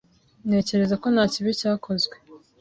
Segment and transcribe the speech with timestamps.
[0.47, 2.15] Ntekereza ko nta kibi cyakozwe